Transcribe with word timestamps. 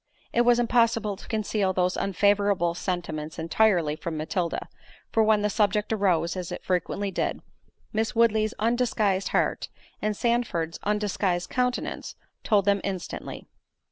It 0.33 0.41
was 0.41 0.57
impossible 0.57 1.15
to 1.15 1.27
conceal 1.27 1.73
those 1.73 1.95
unfavourable 1.95 2.73
sentiments 2.73 3.37
entirely 3.37 3.95
from 3.95 4.17
Matilda; 4.17 4.67
for 5.11 5.21
when 5.21 5.43
the 5.43 5.49
subject 5.51 5.93
arose, 5.93 6.35
as 6.35 6.51
it 6.51 6.63
frequently 6.65 7.11
did, 7.11 7.39
Miss 7.93 8.15
Woodley's 8.15 8.55
undisguised 8.57 9.27
heart, 9.27 9.69
and 10.01 10.17
Sandford's 10.17 10.79
undisguised 10.81 11.51
countenance, 11.51 12.15
told 12.43 12.65
them 12.65 12.81
instantly. 12.83 13.45